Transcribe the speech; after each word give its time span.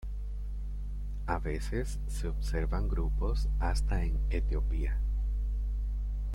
A 1.27 1.37
veces 1.37 1.99
se 2.07 2.27
observan 2.27 2.87
grupos 2.89 3.49
hasta 3.59 4.03
en 4.03 4.19
Etiopía. 4.31 4.99